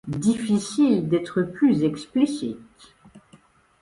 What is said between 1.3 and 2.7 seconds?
plus explicite.